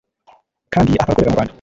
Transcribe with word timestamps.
kandi 0.73 0.91
akaba 0.95 1.11
akorera 1.13 1.31
mu 1.31 1.35
rwanda 1.35 1.49